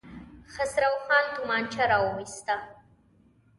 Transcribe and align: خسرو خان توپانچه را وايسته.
خسرو 0.53 0.91
خان 1.05 1.25
توپانچه 1.35 1.83
را 1.91 1.99
وايسته. 2.05 2.55